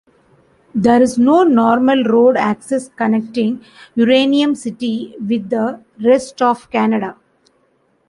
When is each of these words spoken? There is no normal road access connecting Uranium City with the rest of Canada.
There 0.73 0.99
is 0.99 1.19
no 1.19 1.43
normal 1.43 2.03
road 2.05 2.35
access 2.35 2.89
connecting 2.89 3.63
Uranium 3.93 4.55
City 4.55 5.13
with 5.19 5.51
the 5.51 5.83
rest 6.03 6.41
of 6.41 6.71
Canada. 6.71 7.17